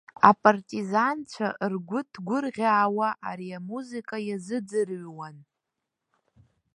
[0.29, 5.37] Апартизанцәа, ргәы ҭгәырӷьаауа, ари амузыка иазыӡырҩуан.